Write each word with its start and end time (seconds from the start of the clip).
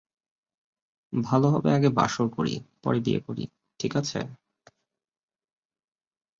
ভালো 1.13 1.47
হবে 1.47 1.69
আগে 1.73 1.89
বাসর 1.97 2.27
করি 2.37 2.53
পরে 2.83 2.99
বিয়ে 2.99 3.21
করি, 3.27 3.43
ঠিক 3.79 3.93
আছে? 3.95 4.19